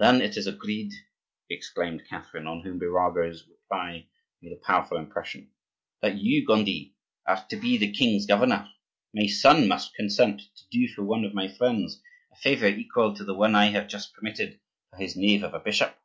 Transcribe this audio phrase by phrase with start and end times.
[0.00, 0.92] "Then, it is agreed,"
[1.48, 4.08] exclaimed Catherine, on whom Birago's reply
[4.40, 5.52] made a powerful impression,
[6.00, 6.96] "that you, Gondi,
[7.28, 8.68] are to be the king's governor.
[9.14, 12.02] My son must consent to do for one of my friends
[12.32, 14.58] a favor equal to the one I have just permitted
[14.90, 15.96] for his knave of a bishop.